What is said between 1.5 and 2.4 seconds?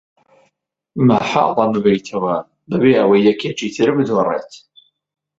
ببەیتەوە